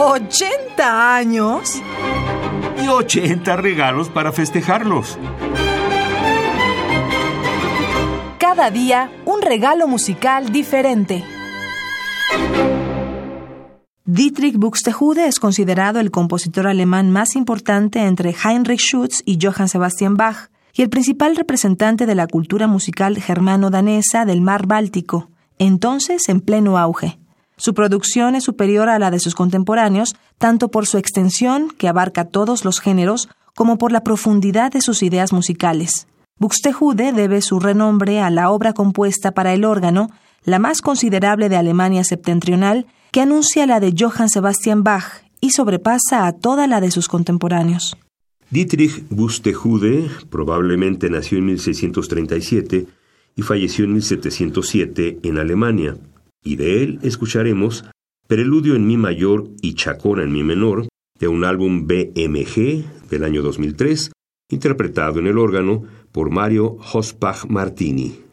¿80 0.00 0.80
años? 0.80 1.82
Y 2.82 2.88
80 2.88 3.54
regalos 3.56 4.08
para 4.08 4.32
festejarlos. 4.32 5.18
Cada 8.38 8.70
día 8.70 9.12
un 9.26 9.42
regalo 9.42 9.86
musical 9.86 10.52
diferente. 10.52 11.22
Dietrich 14.06 14.56
Buxtehude 14.56 15.26
es 15.26 15.38
considerado 15.38 16.00
el 16.00 16.10
compositor 16.10 16.66
alemán 16.66 17.10
más 17.10 17.36
importante 17.36 18.00
entre 18.00 18.34
Heinrich 18.34 18.80
Schütz 18.80 19.22
y 19.26 19.38
Johann 19.38 19.68
Sebastian 19.68 20.16
Bach 20.16 20.48
y 20.72 20.80
el 20.80 20.88
principal 20.88 21.36
representante 21.36 22.06
de 22.06 22.14
la 22.14 22.26
cultura 22.26 22.66
musical 22.66 23.20
germano-danesa 23.20 24.24
del 24.24 24.40
mar 24.40 24.66
Báltico, 24.66 25.28
entonces 25.58 26.26
en 26.30 26.40
pleno 26.40 26.78
auge. 26.78 27.19
Su 27.60 27.74
producción 27.74 28.36
es 28.36 28.44
superior 28.44 28.88
a 28.88 28.98
la 28.98 29.10
de 29.10 29.20
sus 29.20 29.34
contemporáneos, 29.34 30.16
tanto 30.38 30.70
por 30.70 30.86
su 30.86 30.96
extensión, 30.96 31.68
que 31.76 31.88
abarca 31.88 32.24
todos 32.24 32.64
los 32.64 32.80
géneros, 32.80 33.28
como 33.54 33.76
por 33.76 33.92
la 33.92 34.02
profundidad 34.02 34.72
de 34.72 34.80
sus 34.80 35.02
ideas 35.02 35.30
musicales. 35.30 36.06
Buxtehude 36.38 37.12
debe 37.12 37.42
su 37.42 37.60
renombre 37.60 38.22
a 38.22 38.30
la 38.30 38.48
obra 38.50 38.72
compuesta 38.72 39.32
para 39.32 39.52
el 39.52 39.66
órgano, 39.66 40.08
la 40.42 40.58
más 40.58 40.80
considerable 40.80 41.50
de 41.50 41.56
Alemania 41.56 42.02
septentrional, 42.02 42.86
que 43.12 43.20
anuncia 43.20 43.66
la 43.66 43.78
de 43.78 43.94
Johann 43.94 44.30
Sebastian 44.30 44.82
Bach 44.82 45.22
y 45.42 45.50
sobrepasa 45.50 46.26
a 46.26 46.32
toda 46.32 46.66
la 46.66 46.80
de 46.80 46.90
sus 46.90 47.08
contemporáneos. 47.08 47.94
Dietrich 48.48 49.04
Buxtehude 49.10 50.08
probablemente 50.30 51.10
nació 51.10 51.36
en 51.36 51.44
1637 51.44 52.86
y 53.36 53.42
falleció 53.42 53.84
en 53.84 53.92
1707 53.92 55.18
en 55.22 55.36
Alemania 55.36 55.98
y 56.42 56.56
de 56.56 56.82
él 56.82 56.98
escucharemos 57.02 57.84
Preludio 58.26 58.76
en 58.76 58.86
Mi 58.86 58.96
mayor 58.96 59.50
y 59.60 59.74
Chacona 59.74 60.22
en 60.22 60.32
Mi 60.32 60.44
menor, 60.44 60.86
de 61.18 61.28
un 61.28 61.44
álbum 61.44 61.86
BMG 61.86 63.08
del 63.10 63.24
año 63.24 63.42
2003, 63.42 64.12
interpretado 64.50 65.18
en 65.18 65.26
el 65.26 65.38
órgano 65.38 65.82
por 66.12 66.30
Mario 66.30 66.76
Hospach 66.92 67.46
Martini. 67.46 68.29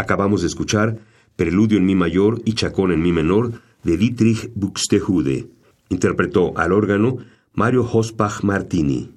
Acabamos 0.00 0.40
de 0.40 0.46
escuchar 0.46 0.96
Preludio 1.36 1.76
en 1.76 1.84
Mi 1.84 1.94
mayor 1.94 2.40
y 2.46 2.54
Chacón 2.54 2.90
en 2.90 3.02
Mi 3.02 3.12
menor 3.12 3.60
de 3.82 3.98
Dietrich 3.98 4.50
Buxtehude. 4.54 5.50
Interpretó 5.90 6.56
al 6.56 6.72
órgano 6.72 7.18
Mario 7.52 7.86
Hospach 7.92 8.42
Martini. 8.42 9.12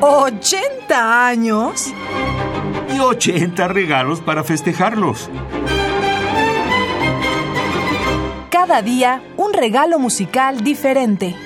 ¿80 0.00 0.90
años? 0.90 1.94
Y 2.92 2.98
80 2.98 3.68
regalos 3.68 4.20
para 4.20 4.42
festejarlos. 4.42 5.30
Cada 8.50 8.82
día 8.82 9.22
un 9.36 9.52
regalo 9.52 10.00
musical 10.00 10.64
diferente. 10.64 11.36